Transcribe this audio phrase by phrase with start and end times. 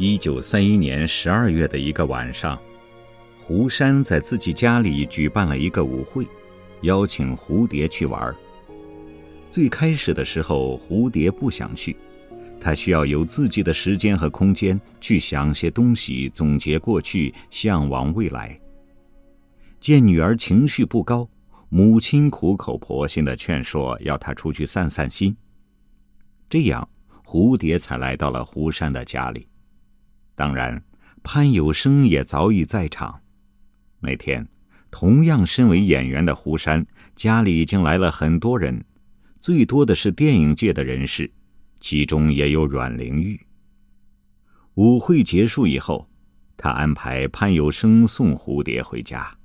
[0.00, 2.56] 一九三一年十二月的一个晚上，
[3.36, 6.24] 胡山在自己家里举办了一个舞会，
[6.82, 8.32] 邀请蝴蝶去玩。
[9.50, 11.96] 最开始的时候，蝴蝶不想去，
[12.60, 18.56] 他需要有自己的时间和空间去想些东西，总结过去，向往未来。
[19.80, 21.28] 见女儿情绪不高，
[21.70, 25.36] 母亲苦口婆心的劝说，要她出去散散心。
[26.48, 26.88] 这样，
[27.24, 29.44] 蝴蝶才来到了胡山的家里。
[30.38, 30.80] 当然，
[31.24, 33.20] 潘有生也早已在场。
[33.98, 34.46] 那天，
[34.88, 38.84] 同样身为演员的胡山家里已经来了很多人，
[39.40, 41.28] 最多的是电影界的人士，
[41.80, 43.40] 其中也有阮玲玉。
[44.74, 46.08] 舞会结束以后，
[46.56, 49.36] 他安排潘有生送蝴蝶回家。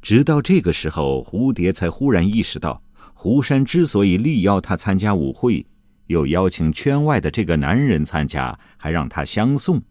[0.00, 2.80] 直到这个时候，蝴蝶才忽然意识到，
[3.12, 5.66] 胡山之所以力邀他参加舞会，
[6.06, 9.82] 又邀请圈外的这个男人参加，还让他相送。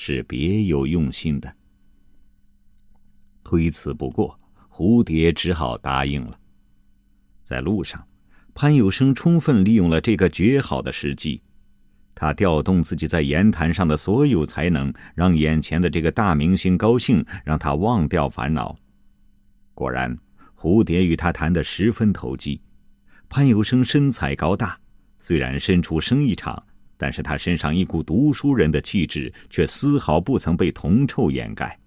[0.00, 1.52] 是别有用心的。
[3.42, 4.38] 推辞不过，
[4.70, 6.38] 蝴蝶只好答应了。
[7.42, 8.06] 在路上，
[8.54, 11.42] 潘有生充分利用了这个绝好的时机，
[12.14, 18.78] 他调动自己在言谈上的所有才能，让眼前的这个大明星高兴，让他忘掉烦恼。
[19.74, 20.16] 果然，
[20.56, 22.60] 蝴蝶与他谈得十分投机。
[23.28, 24.78] 潘有生身材高大，
[25.18, 26.62] 虽然身处生意场。
[26.98, 31.78] 但是他身上一股读书人的气质，却丝毫不曾被铜臭掩盖。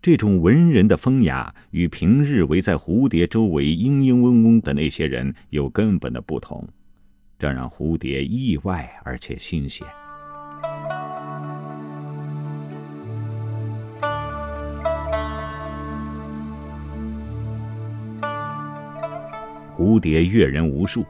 [0.00, 6.66] 这种文人的风雅，与平日围在蝴蝶周围嘤嘤嗡嗡的那些人有根本的不同，
[7.38, 9.86] 这让蝴蝶意外而且新鲜。
[19.74, 21.04] 蝴蝶阅人无数。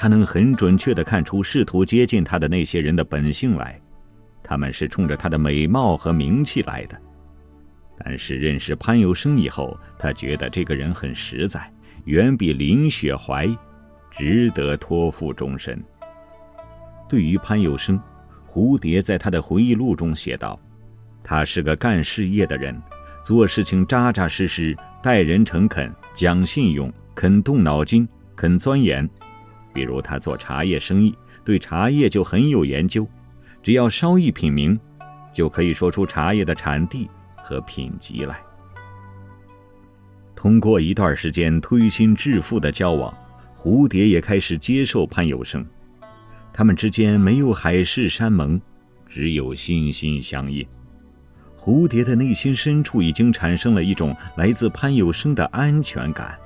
[0.00, 3.80] 他能很准确地看出试图接近他的那些人的本性来，
[4.44, 6.96] 他们是冲着他的美貌和名气来的。
[7.98, 11.68] 但是认识潘有生以后，他觉得这个人很实在，
[12.04, 13.44] 远比林雪怀
[14.08, 15.82] 值得托付终身。
[17.08, 18.00] 对于潘有生，
[18.48, 20.56] 蝴蝶在他的回忆录中写道
[21.24, 22.80] ：“他是个干事业的人，
[23.24, 29.04] 做事情扎扎实实，待人诚恳，讲信用，肯动脑筋，肯钻研。”
[29.78, 33.06] 比如他做茶叶生意，对茶叶就很有研究，
[33.62, 34.76] 只要稍一品茗，
[35.32, 38.40] 就可以说出茶叶的产地和品级来。
[40.34, 43.16] 通过一段时间推心置腹的交往，
[43.56, 45.64] 蝴蝶也开始接受潘有生，
[46.52, 48.60] 他们之间没有海誓山盟，
[49.08, 50.66] 只有心心相印。
[51.56, 56.36] 蝴蝶的内心深处已经产生了一种来自潘有生的安全感。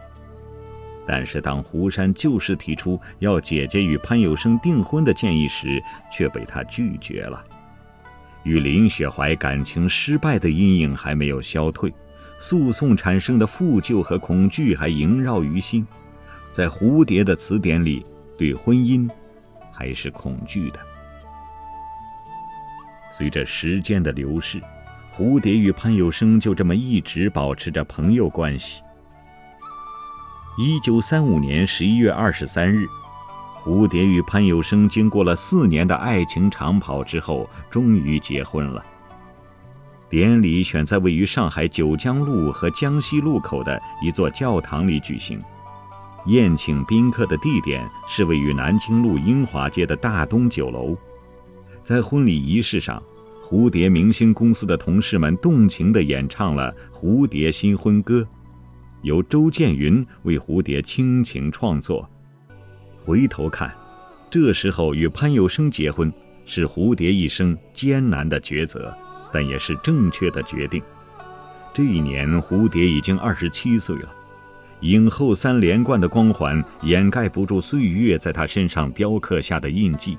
[1.07, 5.83] 但是，当胡山就式提出要姐姐与潘有生订婚的建议时，
[6.13, 7.43] 却被他拒绝了。
[8.45, 11.93] 与林雪怀感情失败的阴影还没有消退，
[12.39, 15.87] 诉讼产生的负疚和恐惧还萦绕于心。
[16.53, 18.05] 在蝴蝶的词典里，
[18.37, 19.09] 对婚姻
[19.73, 20.79] 还是恐惧的。
[23.11, 24.61] 随着时间的流逝，
[25.15, 28.83] 蝴蝶与潘有生就这么一直保持着朋友关系。
[30.59, 32.87] 一九三五年十一月二十三日，
[33.65, 38.85] 蝴蝶与潘有生经过了四年的爱情长跑之后，终于结婚了。
[40.11, 45.41] 典礼选在位于上海九江路和江西路口的一座教堂里举行，
[46.27, 50.95] 宴请宾客的地点是位于南京路英华街的大东酒楼。
[51.83, 53.03] 在婚礼仪式上，
[53.43, 58.21] 蝴蝶明星公司的同事们动情地演唱了《蝴蝶新婚歌》。
[59.03, 62.09] 由周建云为蝴蝶倾情创作。
[62.99, 63.73] 回头看，
[64.31, 66.13] 这时候与潘有生结婚
[66.47, 68.95] 是蝴蝶一生艰难的抉择，
[69.33, 70.83] 但也是正确的决定。
[71.75, 74.09] 这一年，蝴蝶已经二十七岁了，
[74.83, 80.17] 影后三连冠的光环掩盖不住岁月在她身上雕刻下的印记。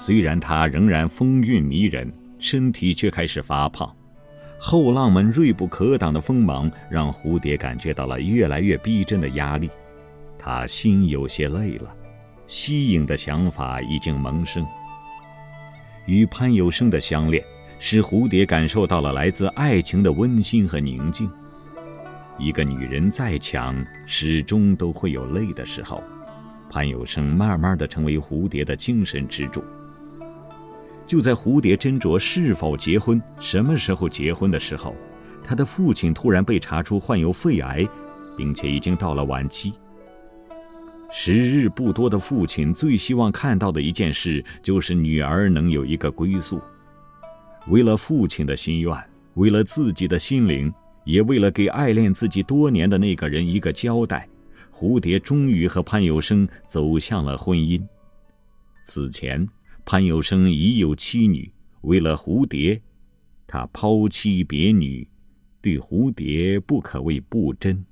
[0.00, 3.92] 虽然她仍然风韵迷人，身体却开始发胖。
[4.58, 9.70] 后浪们锐不可挡的锋芒，让蝴蝶感觉到了越来越逼真的压力。
[10.38, 11.94] 他心有些累了，
[12.46, 14.64] 吸引的想法已经萌生。
[16.06, 17.42] 与潘有生的相恋，
[17.78, 21.30] 使蝴蝶感受到了来自爱情的温馨和宁静。
[22.38, 26.02] 一个女人再强，始终都会有累的时候。
[26.70, 29.62] 潘有生慢慢的成为蝴蝶的精神支柱。
[31.08, 34.94] 就在蝴蝶斟酌是否结婚、什么时候结婚的时候，
[35.42, 37.88] 他的父亲突然被查出患有肺癌，
[38.36, 39.72] 并且已经到了晚期。
[41.10, 46.60] 时日不多的父亲最希望看到的一件事，就是女儿能有一个归宿。
[47.68, 48.94] 为了父亲的心愿，
[49.32, 50.70] 为了自己的心灵，
[51.04, 54.28] 也为了给爱恋自己多年的那个人一个交代，
[54.70, 57.82] 蝴蝶终于和潘有生走向了婚姻。
[58.84, 59.48] 此前，
[59.90, 61.50] 潘有生已有妻女，
[61.80, 62.78] 为了蝴蝶，
[63.46, 65.08] 他抛妻别女，
[65.62, 67.82] 对蝴蝶不可谓不真。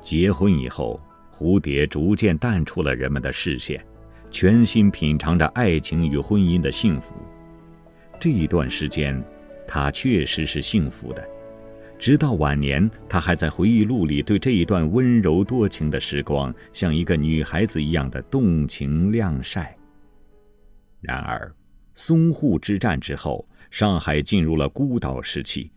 [0.00, 0.98] 结婚以后，
[1.30, 3.84] 蝴蝶逐渐淡出了人们的视线，
[4.30, 7.16] 全心品尝着爱情与婚姻的幸福。
[8.18, 9.22] 这一段时间，
[9.68, 11.35] 她确实是幸福的。
[11.98, 19.76] 直到晚年，他还在回忆录里对这一段温柔多情的时光，像一个女孩子一样的动情晾晒。
[21.00, 21.52] 然而，
[21.96, 25.70] 淞沪之战之后，上海进入了孤岛时期，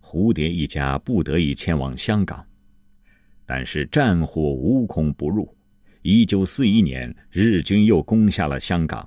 [0.00, 2.44] 蝴蝶一家不得已迁往香港。
[3.44, 5.54] 但是战火无孔不入，
[6.02, 9.06] 一九四一年，日军又攻下了香港。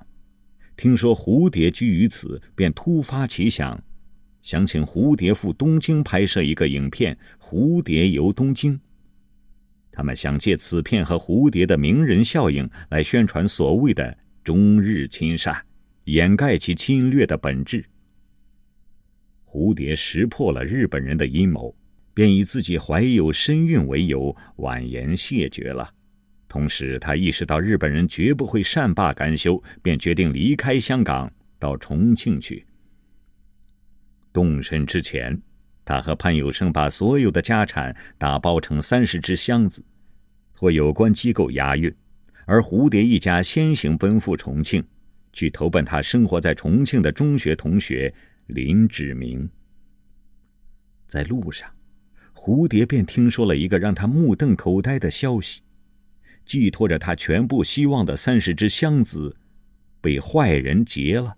[0.76, 3.78] 听说蝴蝶居于此，便突发奇想，
[4.42, 8.74] 想请蝴蝶赴东京拍摄一个影片《蝴蝶游东京》。
[9.92, 15.56] 他们想借此片和蝴蝶的名人效应来宣传所谓的中日亲善，
[16.04, 17.84] 掩盖其侵略的本质。
[19.44, 21.74] 蝴蝶识破了日本人的阴谋。
[22.12, 25.88] 便以自己怀有身孕为由婉言谢绝了，
[26.48, 32.66] 同时他意识到日本人绝不会善罢甘休，便决定离开香港到重庆去。
[34.32, 35.40] 动身之前，
[35.84, 39.84] 他和潘有生把所有的家产打包成三十只箱子，
[40.54, 41.94] 托有关机构押运，
[42.44, 44.84] 而蝴蝶一家先行奔赴重庆，
[45.32, 48.12] 去投奔他生活在重庆的中学同学
[48.46, 49.48] 林志明。
[51.06, 51.70] 在路上。
[52.32, 55.60] 蝴蝶便听说了一个让他目瞪口呆的消息：
[56.46, 59.36] 寄托着他全部希望的三十只箱子，
[60.00, 61.36] 被坏人劫了。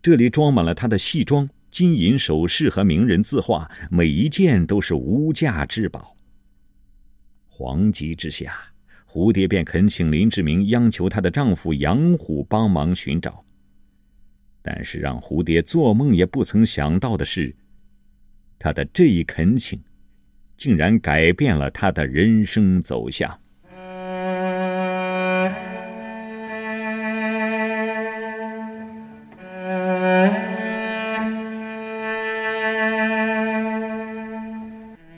[0.00, 6.14] 这里装满了他的戏装、金银首饰和名人字画，每一件都是无价之宝。
[7.50, 8.54] 惶急之下，
[9.10, 13.44] 蝴蝶便恳请林志明央求她的丈夫杨虎帮忙寻找。
[14.62, 17.52] 但是让蝴蝶做梦也不曾想到的是，
[18.56, 19.82] 他的这一恳请。
[20.56, 23.36] 竟然改变了他的人生走向。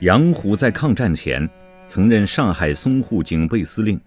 [0.06, 1.50] 杨虎在抗战前
[1.84, 4.00] 曾任上海淞沪警备司令，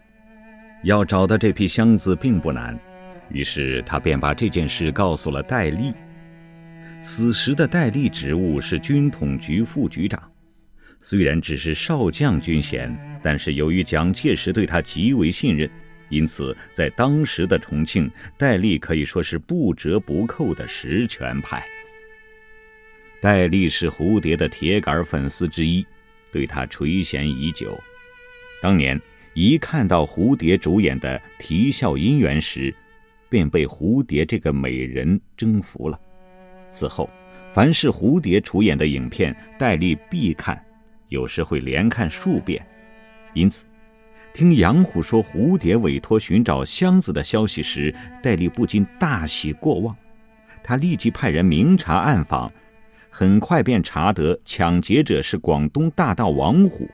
[0.86, 2.80] 要找到这批箱子并不难，
[3.30, 5.94] 于是他便把这件事告诉了戴笠。
[7.02, 10.24] 此时的戴笠职务是军统局副局长。
[11.02, 15.70] 虽然只是少将军衔，但是由于蒋介石对他极为信任，
[16.08, 21.62] 因此在当时的重庆，戴笠可以说是不折不扣的实权派。
[23.22, 25.86] 戴笠是蝴蝶的铁杆粉丝之一，
[26.32, 27.78] 对他垂涎已久。
[28.62, 29.00] 当年
[29.34, 32.74] 一看到蝴蝶主演的《啼笑姻缘》时，
[33.30, 36.00] 便被蝴蝶这个美人征服了。
[36.70, 37.10] 此后，
[37.52, 40.64] 凡是蝴蝶出演的影片，戴笠必看。
[41.10, 42.66] 有时会连看数遍，
[43.34, 43.66] 因此，
[44.34, 49.96] 听杨虎说蝴蝶委托寻找箱子的消息时，戴笠不禁大喜过望。
[50.64, 52.52] 他立即派人明察暗访，
[53.10, 56.90] 很快便查得抢劫者是广东大盗王虎。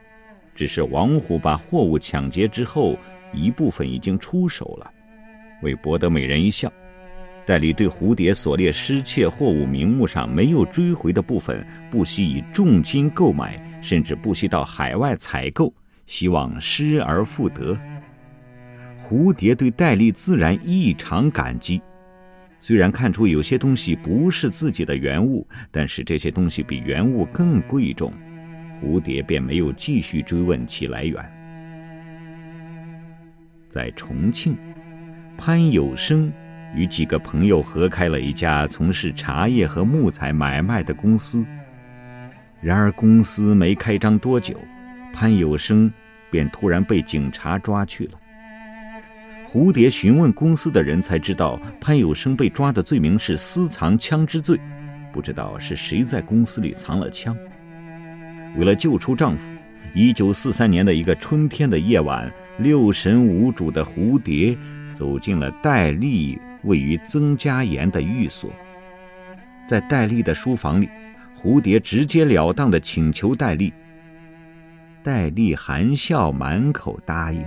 [0.54, 2.98] 只是王虎把货物抢劫之后，
[3.32, 4.90] 一部分已经出手了。
[5.62, 6.72] 为博得美人一笑，
[7.44, 13.62] 戴笠对蝴蝶所列失窃货物名目上没有追回的部分，不惜以重金购买。
[13.82, 15.72] 甚至不惜到海外采购，
[16.06, 17.78] 希望失而复得。
[19.00, 21.80] 蝴蝶对戴笠自然异常感激。
[22.58, 28.12] 虽然看出有些东西不是自己的原物，但是这些东西比原物更贵重，
[28.82, 31.24] 蝴蝶便没有继续追问其来源。
[33.68, 34.56] 在重庆，
[35.36, 36.32] 潘有生
[36.74, 41.46] 与几个朋友合开了一家从事茶叶和木材买卖的公司。
[42.62, 44.58] 然而，公司没开张多久，
[45.12, 45.92] 潘有生
[46.30, 48.12] 便突然被警察抓去了。
[49.56, 54.60] 蝴蝶询问公司的人，才知道潘有生被抓的罪名是私藏枪支罪，
[55.10, 57.34] 不知道是谁在公司里藏了枪。
[58.58, 59.56] 为了救出丈夫，
[59.94, 64.54] 一九四三年的一个春天的夜晚，六神无主的蝴蝶
[64.92, 68.50] 走进了戴笠位于曾家岩的寓所，
[69.66, 70.90] 在戴笠的书房里。
[71.34, 73.72] 蝴蝶直截了当的请求戴笠，
[75.02, 77.42] 戴笠含笑满口答应。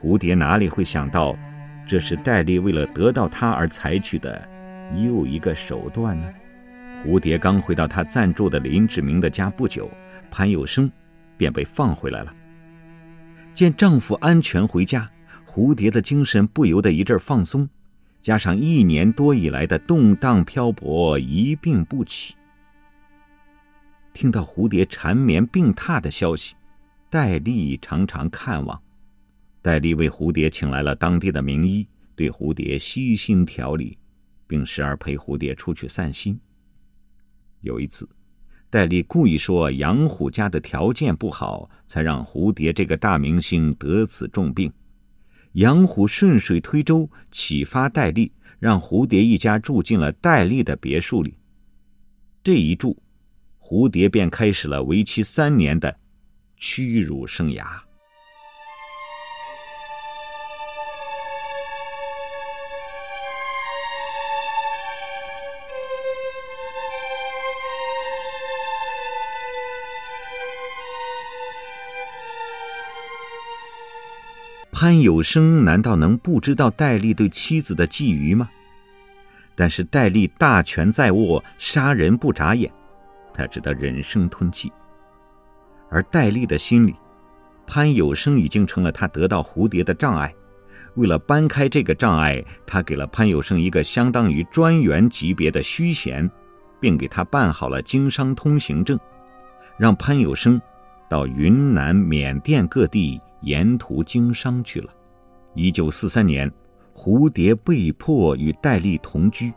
[0.00, 1.36] 蝴蝶哪里会想到，
[1.86, 4.48] 这是戴笠为了得到他而采取的
[4.94, 6.32] 又一个手段呢？
[7.04, 9.90] 蝴蝶刚回到他暂住的林志明的家不久，
[10.30, 10.90] 潘有生
[11.36, 12.32] 便被放回来了。
[13.54, 15.10] 见丈夫安全回家，
[15.44, 17.68] 蝴蝶的精神不由得一阵放松，
[18.22, 22.36] 加上一年多以来的动荡漂泊，一病不起。
[24.12, 26.54] 听到蝴蝶缠绵病榻的消息，
[27.10, 28.80] 戴笠常常看望。
[29.60, 33.98] 戴笠为蝴蝶请来了当地的名医，对蝴蝶悉心调理，
[34.46, 36.38] 并时而陪蝴蝶出去散心。
[37.60, 38.08] 有一次，
[38.70, 44.72] 戴笠故意说杨虎家的条件不好，才让蝴蝶这个大明星得此重病。
[45.52, 51.34] 杨虎顺水推舟，启发戴笠，让蝴蝶一家住进了戴笠的别墅里。
[52.44, 53.02] 这一住，
[53.58, 55.98] 蝴蝶便开始了为期三年的
[56.56, 57.87] 屈辱生涯。
[74.80, 78.48] 潘有生难道能不知道戴笠对妻子的觊觎吗？
[79.56, 82.70] 但是戴笠大权在握，杀人不眨眼，
[83.34, 84.70] 他只得忍声吞气。
[85.90, 86.94] 而戴笠的心里，
[87.66, 90.32] 潘有生已经成了他得到蝴蝶的障碍。
[90.94, 96.30] 为了搬开这个障碍，他给了潘有生一个相当于专员级别的虚衔，
[96.78, 98.96] 并给他办好了经商通行证，
[99.76, 100.62] 让潘有生
[101.10, 103.20] 到云南、缅甸各地。
[103.40, 104.92] 沿途经商去了。
[105.54, 106.50] 一九四三年，
[106.94, 109.52] 蝴蝶被迫与戴笠同居。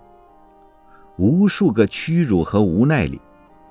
[1.17, 3.19] 无数个屈辱和无奈里，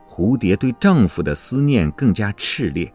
[0.09, 2.93] 蝴蝶对丈夫的思念更加炽烈。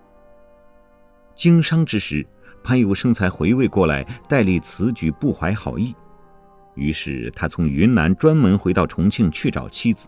[1.36, 2.26] 经商之时，
[2.64, 5.94] 潘有生才回味过来，戴笠此举不怀好意。
[6.76, 10.08] 于是他从云南专门回到重庆去找妻子，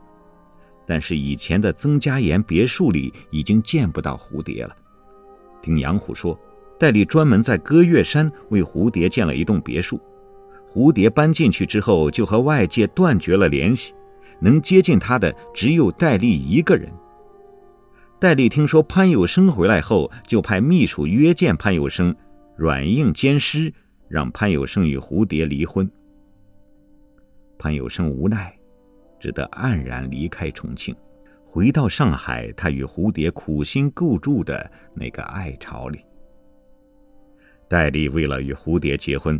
[0.85, 4.75] 但是以前的曾家岩别墅里已经见不到蝴蝶了。
[5.61, 6.39] 听杨虎说。
[6.79, 9.99] 戴笠专门在歌月山为蝴蝶建了一栋别墅，
[10.71, 13.93] 蝴蝶搬进去之后就和外界断绝了联系，
[14.39, 16.91] 能接近他的只有戴笠一个人。
[18.19, 22.15] 戴笠听说潘有生回来后，就派秘书约见潘有生，
[22.55, 23.73] 软硬兼施，
[24.07, 25.89] 让潘有生与蝴蝶离婚。
[27.59, 28.53] 潘有生无奈，
[29.19, 30.95] 只得黯然离开重庆，
[31.45, 35.99] 回到上海，他与蝴蝶苦心构筑的那个爱巢里。
[37.67, 39.39] 戴笠为了与蝴蝶结婚，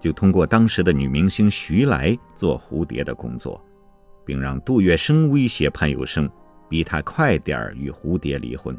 [0.00, 3.64] 就通过当时的女明星徐来做蝴蝶的工作，
[4.24, 6.28] 并让杜月笙威胁潘有生，
[6.68, 8.76] 逼他快点儿与蝴蝶离婚。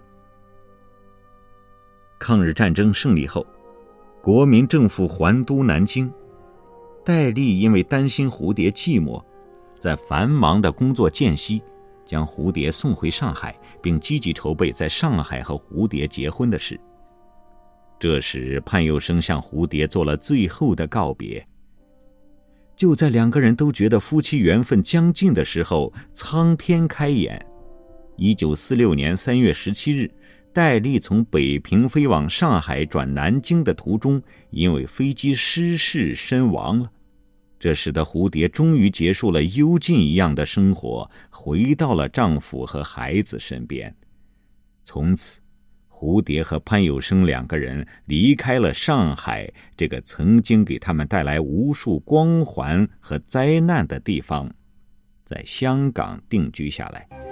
[2.20, 3.46] 抗日战争胜利后，
[4.22, 6.12] 国民政府还都南京，
[7.06, 9.24] 戴笠因为担心蝴蝶寂寞，
[9.80, 11.62] 在繁忙的工作间隙，
[12.06, 16.80] 将蝴蝶送回上海，并积极筹备在上海和蝴蝶结婚的事。
[18.04, 21.48] 这时，潘有生向蝴蝶做了最后的告别。
[22.76, 27.46] 就在两个人都觉得夫妻缘分将尽的时候，苍天开眼。
[28.18, 30.12] 一九四六年三月十七日，
[30.52, 36.92] 戴笠从北平飞往上海转南京的途中，因为飞机失事身亡了。
[37.58, 43.96] 这使得蝴蝶终于结束了幽禁一样的生活，回到了丈夫和孩子身边。
[44.84, 45.40] 从此。
[46.04, 54.54] 蝴蝶和潘有生两个人离开了上海这个曾经给他们带来无数光环和灾难的地方，
[55.24, 57.23] 在香港定居下来。